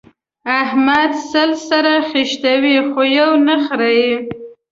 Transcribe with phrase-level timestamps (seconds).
[0.61, 4.11] احمد سل سره خيشتوي؛ خو يو نه خرېي.